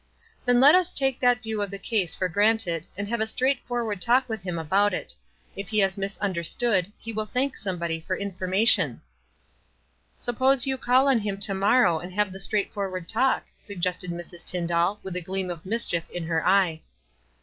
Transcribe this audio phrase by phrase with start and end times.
[0.45, 4.01] "Then let us take that view of the case for granted, and have a straightforward
[4.01, 5.13] talk with him about it.
[5.55, 9.03] If he has misunderstood, he will thank somebody for information."
[10.23, 10.63] WISE AND OTHERWISE.
[10.63, 14.09] 249 "Suppose you call ou him to morrow, and L/tf e the straightforward talk," suggested
[14.09, 14.43] Mrs.
[14.43, 16.81] Tyndall, with a gleam of mischief in her eye.